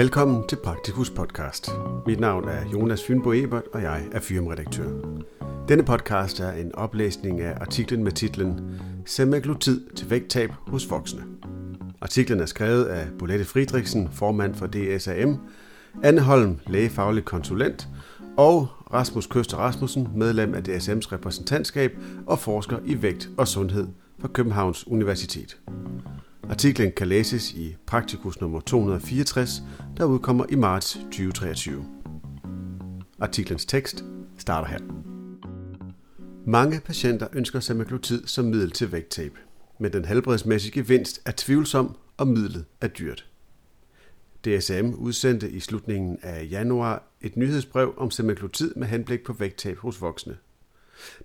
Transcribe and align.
Velkommen 0.00 0.48
til 0.48 0.56
Praktikus 0.56 1.10
podcast. 1.10 1.70
Mit 2.06 2.20
navn 2.20 2.48
er 2.48 2.68
Jonas 2.72 3.04
Fynbo 3.04 3.32
Ebert, 3.32 3.62
og 3.72 3.82
jeg 3.82 4.02
er 4.12 4.20
firmaredaktør. 4.20 4.88
Denne 5.68 5.84
podcast 5.84 6.40
er 6.40 6.52
en 6.52 6.74
oplæsning 6.74 7.40
af 7.40 7.56
artiklen 7.60 8.04
med 8.04 8.12
titlen 8.12 8.80
Semaglutid 9.06 9.86
til 9.96 10.10
vægttab 10.10 10.50
hos 10.66 10.90
voksne. 10.90 11.22
Artiklen 12.00 12.40
er 12.40 12.46
skrevet 12.46 12.84
af 12.84 13.06
Bolette 13.18 13.44
Friedrichsen, 13.44 14.08
formand 14.12 14.54
for 14.54 14.66
DSAM, 14.66 15.38
Anne 16.02 16.20
Holm, 16.20 16.58
lægefaglig 16.66 17.24
konsulent, 17.24 17.88
og 18.36 18.68
Rasmus 18.92 19.26
Køster 19.26 19.56
Rasmussen, 19.56 20.08
medlem 20.14 20.54
af 20.54 20.60
DSM's 20.60 21.12
repræsentantskab 21.12 21.92
og 22.26 22.38
forsker 22.38 22.78
i 22.84 23.02
vægt 23.02 23.28
og 23.38 23.48
sundhed 23.48 23.86
fra 24.20 24.28
Københavns 24.28 24.86
Universitet. 24.86 25.60
Artiklen 26.48 26.92
kan 26.92 27.08
læses 27.08 27.52
i 27.52 27.76
Praktikus 27.86 28.40
nummer 28.40 28.60
264, 28.60 29.62
der 29.96 30.04
udkommer 30.04 30.46
i 30.48 30.54
marts 30.54 30.94
2023. 30.94 31.84
Artiklens 33.20 33.66
tekst 33.66 34.04
starter 34.38 34.68
her. 34.68 34.78
Mange 36.46 36.80
patienter 36.80 37.26
ønsker 37.32 37.60
semaglutid 37.60 38.26
som 38.26 38.44
middel 38.44 38.70
til 38.70 38.92
vægttab, 38.92 39.38
men 39.80 39.92
den 39.92 40.04
helbredsmæssige 40.04 40.72
gevinst 40.72 41.22
er 41.26 41.32
tvivlsom, 41.36 41.96
og 42.16 42.28
midlet 42.28 42.64
er 42.80 42.88
dyrt. 42.88 43.26
DSM 44.44 44.94
udsendte 44.94 45.50
i 45.50 45.60
slutningen 45.60 46.18
af 46.22 46.48
januar 46.50 47.02
et 47.20 47.36
nyhedsbrev 47.36 47.94
om 47.96 48.10
semaglutid 48.10 48.74
med 48.74 48.86
henblik 48.86 49.24
på 49.24 49.32
vægttab 49.32 49.78
hos 49.78 50.00
voksne. 50.00 50.36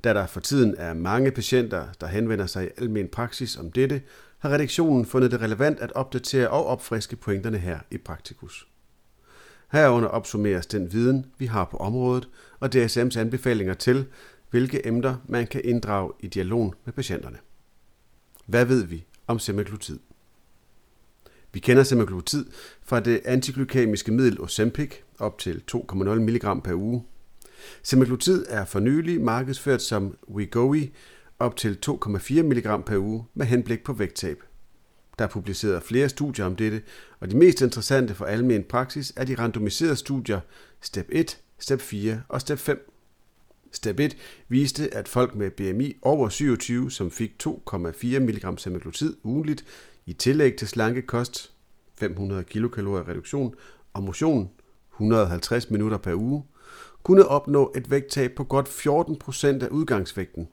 Da 0.03 0.13
der 0.13 0.27
for 0.27 0.39
tiden 0.39 0.75
er 0.77 0.93
mange 0.93 1.31
patienter, 1.31 1.87
der 2.01 2.07
henvender 2.07 2.45
sig 2.45 2.65
i 2.65 2.69
almen 2.77 3.07
praksis 3.07 3.57
om 3.57 3.71
dette, 3.71 4.01
har 4.45 4.53
redaktionen 4.53 5.05
fundet 5.05 5.31
det 5.31 5.41
relevant 5.41 5.79
at 5.79 5.91
opdatere 5.91 6.47
og 6.47 6.65
opfriske 6.65 7.15
pointerne 7.15 7.57
her 7.57 7.79
i 7.91 7.97
Praktikus. 7.97 8.67
Herunder 9.71 10.09
opsummeres 10.09 10.65
den 10.65 10.93
viden, 10.93 11.25
vi 11.37 11.45
har 11.45 11.65
på 11.65 11.77
området, 11.77 12.29
og 12.59 12.69
DSM's 12.75 13.19
anbefalinger 13.19 13.73
til, 13.73 14.05
hvilke 14.49 14.87
emner 14.87 15.15
man 15.27 15.47
kan 15.47 15.61
inddrage 15.63 16.11
i 16.19 16.27
dialogen 16.27 16.73
med 16.85 16.93
patienterne. 16.93 17.37
Hvad 18.45 18.65
ved 18.65 18.83
vi 18.83 19.05
om 19.27 19.39
semaglutid? 19.39 19.99
Vi 21.53 21.59
kender 21.59 21.83
semaglutid 21.83 22.45
fra 22.81 22.99
det 22.99 23.21
antiglykemiske 23.25 24.11
middel 24.11 24.41
Ozempic 24.41 24.95
op 25.19 25.37
til 25.39 25.63
2,0 25.71 25.95
mg 25.95 26.63
per 26.63 26.73
uge. 26.73 27.03
Semaglutid 27.83 28.45
er 28.49 28.65
for 28.65 28.79
nylig 28.79 29.21
markedsført 29.21 29.81
som 29.81 30.17
Wegovy 30.29 30.91
op 31.39 31.55
til 31.55 31.77
2,4 31.85 32.41
mg 32.41 32.85
per 32.85 32.97
uge 32.97 33.25
med 33.33 33.45
henblik 33.45 33.83
på 33.83 33.93
vægttab. 33.93 34.43
Der 35.19 35.25
er 35.25 35.29
publiceret 35.29 35.83
flere 35.83 36.09
studier 36.09 36.45
om 36.45 36.55
dette, 36.55 36.81
og 37.19 37.31
de 37.31 37.37
mest 37.37 37.61
interessante 37.61 38.15
for 38.15 38.25
almen 38.25 38.63
praksis 38.63 39.13
er 39.15 39.25
de 39.25 39.35
randomiserede 39.35 39.95
studier 39.95 40.39
STEP 40.81 41.07
1, 41.11 41.39
STEP 41.59 41.81
4 41.81 42.21
og 42.27 42.41
STEP 42.41 42.59
5. 42.59 42.91
Step 43.71 43.99
1 43.99 44.17
viste, 44.47 44.93
at 44.93 45.07
folk 45.07 45.35
med 45.35 45.51
BMI 45.51 45.95
over 46.01 46.29
27, 46.29 46.91
som 46.91 47.11
fik 47.11 47.31
2,4 47.47 48.19
mg 48.19 48.59
semaglutid 48.59 49.15
ugenligt, 49.23 49.65
i 50.05 50.13
tillæg 50.13 50.55
til 50.55 50.67
slanke 50.67 51.01
kost, 51.01 51.51
500 51.99 52.43
kilokalorier 52.43 53.07
reduktion 53.07 53.55
og 53.93 54.03
motion, 54.03 54.49
150 54.93 55.69
minutter 55.69 55.97
per 55.97 56.13
uge, 56.13 56.43
kunne 57.03 57.27
opnå 57.27 57.73
et 57.75 57.91
vægttab 57.91 58.31
på 58.31 58.43
godt 58.43 58.67
14% 58.67 59.63
af 59.63 59.67
udgangsvægten, 59.67 60.47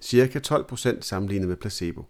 cirka 0.00 0.38
12% 0.38 1.00
sammenlignet 1.00 1.48
med 1.48 1.56
placebo. 1.56 2.04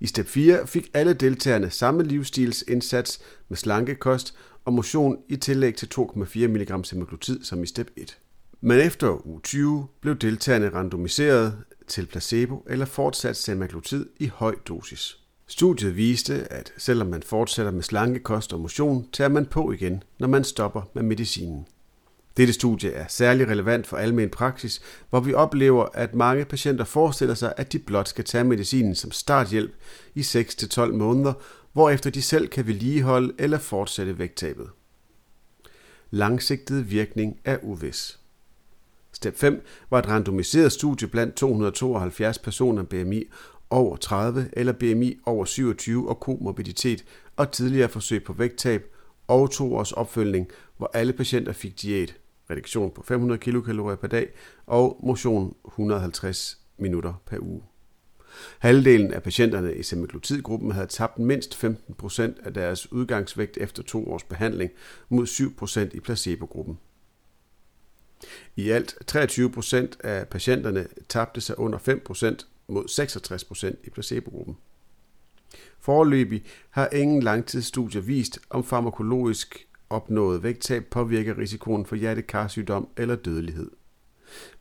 I 0.00 0.06
step 0.06 0.26
4 0.26 0.66
fik 0.66 0.90
alle 0.94 1.12
deltagerne 1.12 1.70
samme 1.70 2.02
livsstilsindsats 2.02 3.20
med 3.48 3.56
slankekost 3.56 4.34
og 4.64 4.72
motion 4.72 5.18
i 5.28 5.36
tillæg 5.36 5.74
til 5.74 5.88
2,4 5.94 6.46
mg 6.46 6.86
semaglutid 6.86 7.44
som 7.44 7.62
i 7.62 7.66
step 7.66 7.90
1. 7.96 8.18
Men 8.60 8.80
efter 8.80 9.26
uge 9.26 9.40
20 9.40 9.86
blev 10.00 10.16
deltagerne 10.16 10.74
randomiseret 10.74 11.58
til 11.86 12.06
placebo 12.06 12.66
eller 12.70 12.86
fortsat 12.86 13.36
semaglutid 13.36 14.06
i 14.20 14.26
høj 14.26 14.54
dosis. 14.68 15.18
Studiet 15.46 15.96
viste, 15.96 16.52
at 16.52 16.72
selvom 16.76 17.06
man 17.06 17.22
fortsætter 17.22 17.72
med 17.72 17.82
slankekost 17.82 18.52
og 18.52 18.60
motion, 18.60 19.08
tager 19.12 19.28
man 19.28 19.46
på 19.46 19.72
igen, 19.72 20.02
når 20.18 20.28
man 20.28 20.44
stopper 20.44 20.82
med 20.94 21.02
medicinen. 21.02 21.66
Dette 22.36 22.52
studie 22.52 22.90
er 22.90 23.04
særlig 23.08 23.48
relevant 23.48 23.86
for 23.86 23.96
almen 23.96 24.30
praksis, 24.30 24.82
hvor 25.10 25.20
vi 25.20 25.34
oplever, 25.34 25.86
at 25.94 26.14
mange 26.14 26.44
patienter 26.44 26.84
forestiller 26.84 27.34
sig, 27.34 27.54
at 27.56 27.72
de 27.72 27.78
blot 27.78 28.08
skal 28.08 28.24
tage 28.24 28.44
medicinen 28.44 28.94
som 28.94 29.10
starthjælp 29.10 29.74
i 30.14 30.20
6-12 30.20 30.86
måneder, 30.86 31.32
hvorefter 31.72 32.10
de 32.10 32.22
selv 32.22 32.48
kan 32.48 32.66
vedligeholde 32.66 33.34
eller 33.38 33.58
fortsætte 33.58 34.18
vægttabet. 34.18 34.70
Langsigtet 36.10 36.90
virkning 36.90 37.40
er 37.44 37.58
uvis. 37.62 38.18
Step 39.12 39.36
5 39.36 39.66
var 39.90 39.98
et 39.98 40.08
randomiseret 40.08 40.72
studie 40.72 41.08
blandt 41.08 41.34
272 41.34 42.38
personer 42.38 42.82
BMI 42.82 43.24
over 43.70 43.96
30 43.96 44.48
eller 44.52 44.72
BMI 44.72 45.18
over 45.26 45.44
27 45.44 46.08
og 46.08 46.20
komorbiditet 46.20 47.04
og 47.36 47.52
tidligere 47.52 47.88
forsøg 47.88 48.24
på 48.24 48.32
vægttab 48.32 48.84
og 49.26 49.50
to 49.50 49.76
års 49.76 49.92
opfølgning, 49.92 50.48
hvor 50.76 50.90
alle 50.94 51.12
patienter 51.12 51.52
fik 51.52 51.82
diæt, 51.82 52.16
reduktion 52.50 52.90
på 52.90 53.02
500 53.02 53.38
kilokalorier 53.38 53.96
per 53.96 54.08
dag 54.08 54.28
og 54.66 55.00
motion 55.02 55.56
150 55.66 56.58
minutter 56.78 57.22
per 57.26 57.38
uge. 57.40 57.62
Halvdelen 58.58 59.12
af 59.12 59.22
patienterne 59.22 59.74
i 59.74 59.82
semaglutidgruppen 59.82 60.72
havde 60.72 60.86
tabt 60.86 61.18
mindst 61.18 61.64
15% 61.64 62.22
af 62.44 62.54
deres 62.54 62.92
udgangsvægt 62.92 63.56
efter 63.56 63.82
to 63.82 64.12
års 64.12 64.24
behandling 64.24 64.70
mod 65.08 65.26
7% 65.90 65.96
i 65.96 66.00
placebogruppen. 66.00 66.78
I 68.56 68.70
alt 68.70 69.16
23% 69.16 70.06
af 70.06 70.28
patienterne 70.28 70.86
tabte 71.08 71.40
sig 71.40 71.58
under 71.58 71.78
5% 71.78 72.46
mod 72.68 72.84
66% 73.80 73.86
i 73.86 73.90
placebogruppen. 73.90 74.56
Forløbig 75.80 76.44
har 76.70 76.88
ingen 76.92 77.22
langtidsstudier 77.22 78.02
vist, 78.02 78.38
om 78.50 78.64
farmakologisk 78.64 79.68
opnået 79.94 80.42
vægttab 80.42 80.84
påvirker 80.90 81.38
risikoen 81.38 81.86
for 81.86 81.96
hjertekarsygdom 81.96 82.88
eller 82.96 83.16
dødelighed. 83.16 83.70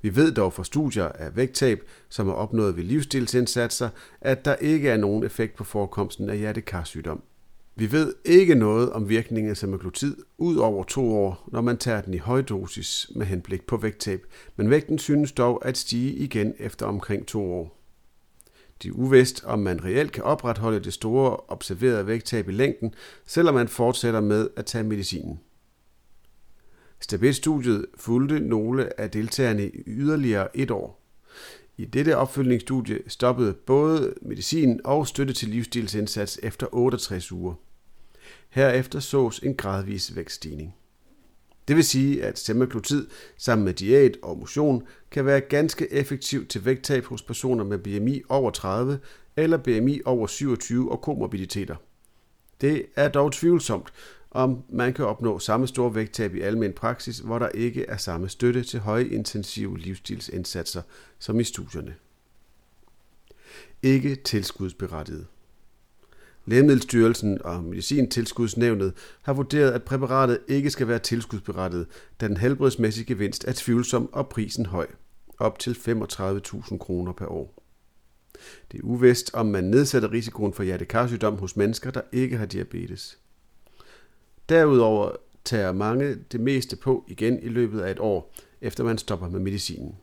Vi 0.01 0.15
ved 0.15 0.31
dog 0.31 0.53
fra 0.53 0.63
studier 0.63 1.05
af 1.05 1.35
vægttab, 1.35 1.81
som 2.09 2.29
er 2.29 2.33
opnået 2.33 2.77
ved 2.77 2.83
livsstilsindsatser, 2.83 3.89
at 4.21 4.45
der 4.45 4.55
ikke 4.55 4.89
er 4.89 4.97
nogen 4.97 5.23
effekt 5.23 5.55
på 5.55 5.63
forekomsten 5.63 6.29
af 6.29 6.37
hjertekarsygdom. 6.37 7.23
Vi 7.75 7.91
ved 7.91 8.13
ikke 8.25 8.55
noget 8.55 8.91
om 8.91 9.09
virkningen 9.09 9.49
af 9.49 9.57
semaglutid 9.57 10.17
ud 10.37 10.55
over 10.55 10.83
to 10.83 11.15
år, 11.15 11.49
når 11.51 11.61
man 11.61 11.77
tager 11.77 12.01
den 12.01 12.13
i 12.13 12.17
høj 12.17 12.41
dosis 12.41 13.11
med 13.15 13.25
henblik 13.25 13.65
på 13.65 13.77
vægttab, 13.77 14.25
men 14.55 14.69
vægten 14.69 14.99
synes 14.99 15.31
dog 15.31 15.65
at 15.65 15.77
stige 15.77 16.13
igen 16.13 16.53
efter 16.59 16.85
omkring 16.85 17.27
to 17.27 17.53
år. 17.53 17.82
De 18.81 18.87
er 18.87 18.91
uvist, 18.91 19.43
om 19.43 19.59
man 19.59 19.83
reelt 19.83 20.11
kan 20.11 20.23
opretholde 20.23 20.79
det 20.79 20.93
store 20.93 21.37
observerede 21.47 22.07
vægttab 22.07 22.49
i 22.49 22.51
længden, 22.51 22.93
selvom 23.25 23.55
man 23.55 23.67
fortsætter 23.67 24.21
med 24.21 24.49
at 24.55 24.65
tage 24.65 24.83
medicinen. 24.83 25.39
Stabet-studiet 26.99 27.85
fulgte 27.97 28.39
nogle 28.39 28.99
af 28.99 29.11
deltagerne 29.11 29.67
i 29.67 29.83
yderligere 29.87 30.57
et 30.57 30.71
år. 30.71 31.03
I 31.77 31.85
dette 31.85 32.17
opfølgningsstudie 32.17 32.99
stoppede 33.07 33.53
både 33.53 34.13
medicin 34.21 34.81
og 34.83 35.07
støtte 35.07 35.33
til 35.33 35.49
livsstilsindsats 35.49 36.39
efter 36.43 36.67
68 36.71 37.31
uger. 37.31 37.53
Herefter 38.49 38.99
sås 38.99 39.39
en 39.39 39.55
gradvis 39.55 40.15
vækststigning. 40.15 40.75
Det 41.67 41.75
vil 41.75 41.83
sige, 41.83 42.23
at 42.23 42.39
semaglutid 42.39 43.07
sammen 43.37 43.65
med 43.65 43.73
diæt 43.73 44.17
og 44.21 44.37
motion 44.37 44.83
kan 45.11 45.25
være 45.25 45.41
ganske 45.41 45.93
effektivt 45.93 46.49
til 46.49 46.65
vægttab 46.65 47.05
hos 47.05 47.21
personer 47.21 47.63
med 47.63 47.77
BMI 47.77 48.21
over 48.29 48.51
30 48.51 48.99
eller 49.35 49.57
BMI 49.57 50.01
over 50.05 50.27
27 50.27 50.91
og 50.91 51.01
komorbiditeter. 51.01 51.75
Det 52.61 52.85
er 52.95 53.09
dog 53.09 53.31
tvivlsomt, 53.31 53.93
om 54.31 54.63
man 54.69 54.93
kan 54.93 55.05
opnå 55.05 55.39
samme 55.39 55.67
store 55.67 55.95
vægttab 55.95 56.35
i 56.35 56.41
almen 56.41 56.73
praksis, 56.73 57.19
hvor 57.19 57.39
der 57.39 57.49
ikke 57.49 57.85
er 57.85 57.97
samme 57.97 58.29
støtte 58.29 58.63
til 58.63 58.79
højintensive 58.79 59.79
livsstilsindsatser 59.79 60.81
som 61.19 61.39
i 61.39 61.43
studierne. 61.43 61.95
Ikke 63.83 64.15
tilskudsberettiget. 64.15 65.27
Lægemiddelstyrelsen 66.45 67.41
og 67.41 67.63
Medicintilskudsnævnet 67.63 68.93
har 69.21 69.33
vurderet, 69.33 69.71
at 69.71 69.83
præparatet 69.83 70.39
ikke 70.47 70.69
skal 70.69 70.87
være 70.87 70.99
tilskudsberettiget, 70.99 71.87
da 72.21 72.27
den 72.27 72.37
helbredsmæssige 72.37 73.05
gevinst 73.05 73.47
er 73.47 73.53
tvivlsom 73.55 74.13
og 74.13 74.29
prisen 74.29 74.65
høj, 74.65 74.87
op 75.39 75.59
til 75.59 75.71
35.000 75.71 76.77
kroner 76.77 77.13
per 77.13 77.27
år. 77.27 77.63
Det 78.71 78.79
er 78.79 78.83
uvist, 78.83 79.33
om 79.33 79.45
man 79.45 79.63
nedsætter 79.63 80.11
risikoen 80.11 80.53
for 80.53 80.63
hjertekarsygdom 80.63 81.37
hos 81.37 81.55
mennesker, 81.55 81.91
der 81.91 82.01
ikke 82.11 82.37
har 82.37 82.45
diabetes. 82.45 83.19
Derudover 84.49 85.11
tager 85.45 85.71
mange 85.71 86.15
det 86.31 86.39
meste 86.39 86.75
på 86.75 87.05
igen 87.07 87.39
i 87.43 87.47
løbet 87.47 87.81
af 87.81 87.91
et 87.91 87.99
år, 87.99 88.33
efter 88.61 88.83
man 88.83 88.97
stopper 88.97 89.29
med 89.29 89.39
medicinen. 89.39 89.95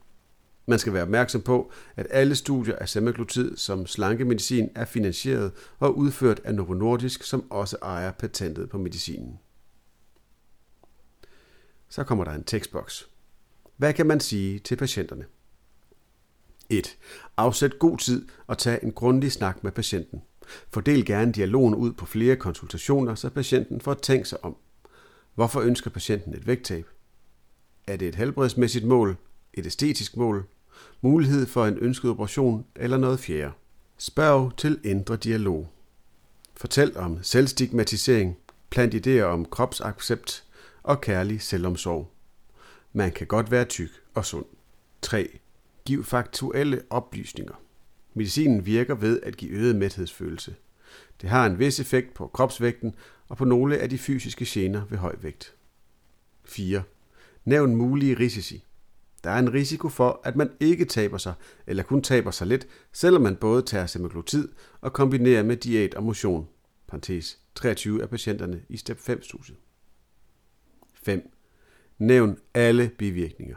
Man 0.71 0.79
skal 0.79 0.93
være 0.93 1.03
opmærksom 1.03 1.43
på, 1.43 1.73
at 1.97 2.07
alle 2.11 2.35
studier 2.35 2.77
af 2.77 2.89
semaglutid 2.89 3.57
som 3.57 3.87
slankemedicin 3.87 4.69
er 4.75 4.85
finansieret 4.85 5.53
og 5.79 5.99
udført 5.99 6.41
af 6.45 6.55
Novo 6.55 6.75
Nordisk, 6.75 7.23
som 7.23 7.51
også 7.51 7.77
ejer 7.83 8.13
patentet 8.13 8.69
på 8.69 8.79
medicinen. 8.79 9.39
Så 11.89 12.05
kommer 12.05 12.25
der 12.25 12.33
en 12.33 12.45
tekstboks. 12.45 13.09
Hvad 13.77 13.93
kan 13.93 14.07
man 14.07 14.21
sige 14.21 14.59
til 14.59 14.77
patienterne? 14.77 15.25
1. 16.69 16.99
Afsæt 17.37 17.79
god 17.79 17.99
tid 17.99 18.29
og 18.47 18.59
tag 18.59 18.81
en 18.83 18.93
grundig 18.93 19.33
snak 19.33 19.65
med 19.65 19.73
patienten. 19.73 20.23
Fordel 20.69 21.05
gerne 21.05 21.33
dialogen 21.33 21.75
ud 21.75 21.93
på 21.93 22.07
flere 22.07 22.37
konsultationer, 22.37 23.15
så 23.15 23.31
patienten 23.31 23.81
får 23.81 23.95
tænkt 23.95 24.29
sig 24.29 24.45
om. 24.45 24.57
Hvorfor 25.35 25.61
ønsker 25.61 25.91
patienten 25.91 26.35
et 26.35 26.47
vægttab? 26.47 26.87
Er 27.87 27.97
det 27.97 28.09
et 28.09 28.15
helbredsmæssigt 28.15 28.85
mål, 28.85 29.17
et 29.55 29.67
æstetisk 29.67 30.17
mål, 30.17 30.49
mulighed 31.01 31.47
for 31.47 31.67
en 31.67 31.79
ønsket 31.79 32.11
operation 32.11 32.67
eller 32.77 32.97
noget 32.97 33.21
fjerde? 33.21 33.53
Spørg 33.99 34.53
til 34.57 34.81
indre 34.85 35.17
dialog. 35.17 35.69
Fortæl 36.57 36.97
om 36.97 37.23
selvstigmatisering, 37.23 38.37
plant 38.71 39.07
idéer 39.07 39.23
om 39.23 39.45
kropsaccept 39.45 40.45
og 40.83 41.01
kærlig 41.01 41.43
selvomsorg. 41.43 42.11
Man 42.93 43.13
kan 43.13 43.27
godt 43.27 43.51
være 43.51 43.65
tyk 43.65 43.91
og 44.15 44.25
sund. 44.25 44.47
3. 45.03 45.39
Giv 45.85 46.05
faktuelle 46.05 46.83
oplysninger. 46.91 47.55
Medicinen 48.15 48.67
virker 48.67 48.95
ved 48.95 49.21
at 49.23 49.37
give 49.37 49.51
øget 49.51 49.77
mæthedsfølelse. 49.77 50.55
Det 51.21 51.31
har 51.31 51.47
en 51.47 51.59
vis 51.59 51.81
effekt 51.81 52.15
på 52.15 52.27
kropsvægten 52.27 52.95
og 53.29 53.37
på 53.37 53.45
nogle 53.45 53.79
af 53.79 53.91
de 53.91 53.99
fysiske 53.99 54.45
gener 54.49 54.83
ved 54.91 54.99
høj 54.99 55.17
vægt. 55.21 55.55
4. 56.45 56.83
Nævn 57.45 57.77
mulige 57.77 58.19
risici. 58.19 58.65
Der 59.25 59.31
er 59.31 59.39
en 59.39 59.53
risiko 59.53 59.89
for, 59.89 60.21
at 60.25 60.37
man 60.37 60.51
ikke 60.61 60.85
taber 60.85 61.19
sig, 61.19 61.35
eller 61.67 61.83
kun 61.83 62.03
taber 62.03 62.31
sig 62.31 62.47
lidt, 62.47 62.67
selvom 62.93 63.23
man 63.23 63.37
både 63.37 63.63
tager 63.63 63.87
semaglutid 63.87 64.49
og 64.81 64.93
kombinerer 64.93 65.43
med 65.43 65.57
diæt 65.57 65.95
og 65.95 66.03
motion. 66.03 66.49
Parentes 66.89 67.39
23 67.55 68.03
af 68.03 68.11
patienterne 68.11 68.63
i 68.69 68.77
step 68.77 68.99
5-studiet. 69.09 69.57
5. 71.03 71.31
Nævn 71.99 72.39
alle 72.55 72.91
bivirkninger. 72.99 73.57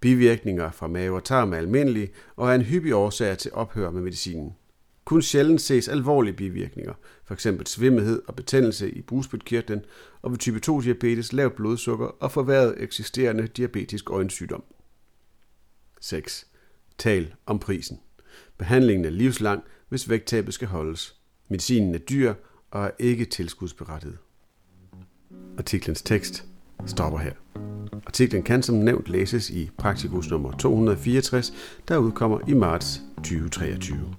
Bivirkninger 0.00 0.70
fra 0.70 0.86
mave 0.86 1.16
og 1.16 1.24
tarm 1.24 1.52
er 1.52 1.56
almindelige 1.56 2.10
og 2.36 2.50
er 2.50 2.54
en 2.54 2.62
hyppig 2.62 2.94
årsag 2.94 3.38
til 3.38 3.50
ophør 3.54 3.90
med 3.90 4.02
medicinen. 4.02 4.52
Kun 5.04 5.22
sjældent 5.22 5.60
ses 5.60 5.88
alvorlige 5.88 6.34
bivirkninger, 6.34 6.94
f.eks. 7.24 7.46
svimmelhed 7.64 8.22
og 8.26 8.36
betændelse 8.36 8.90
i 8.90 9.02
bugspytkirtlen, 9.02 9.80
og 10.22 10.30
ved 10.30 10.38
type 10.38 10.60
2 10.60 10.80
diabetes 10.80 11.32
lavt 11.32 11.56
blodsukker 11.56 12.06
og 12.06 12.32
forværret 12.32 12.82
eksisterende 12.82 13.46
diabetisk 13.46 14.10
øjensygdom. 14.10 14.64
6. 16.06 16.46
Tal 16.98 17.34
om 17.46 17.58
prisen. 17.58 18.00
Behandlingen 18.58 19.04
er 19.04 19.10
livslang, 19.10 19.62
hvis 19.88 20.08
vægttabet 20.08 20.54
skal 20.54 20.68
holdes. 20.68 21.16
Medicinen 21.48 21.94
er 21.94 21.98
dyr 21.98 22.34
og 22.70 22.84
er 22.84 22.90
ikke 22.98 23.24
tilskudsberettiget. 23.24 24.18
Artiklens 25.58 26.02
tekst 26.02 26.44
stopper 26.86 27.18
her. 27.18 27.32
Artiklen 28.06 28.42
kan 28.42 28.62
som 28.62 28.74
nævnt 28.74 29.08
læses 29.08 29.50
i 29.50 29.70
Praktikus 29.78 30.30
nummer 30.30 30.52
264, 30.52 31.52
der 31.88 31.96
udkommer 31.96 32.40
i 32.48 32.54
marts 32.54 33.02
2023. 33.16 34.14